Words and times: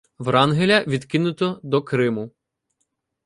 Врангеля 0.19 0.83
відкинуто 0.87 1.59
до 1.63 1.81
Криму. 1.81 2.31